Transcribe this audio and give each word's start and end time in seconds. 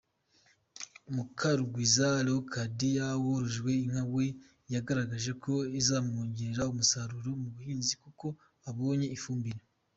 Mukarugwiza 1.15 2.07
Leocadie 2.25 3.05
worojwe 3.23 3.71
inka 3.83 4.03
we 4.13 4.25
yagaragaje 4.73 5.31
ko 5.43 5.53
izamwongerera 5.79 6.63
umusaruro 6.73 7.29
mu 7.41 7.47
buhinzi 7.55 7.93
kuko 8.03 8.25
abonye 8.69 9.07
ifumbire. 9.17 9.61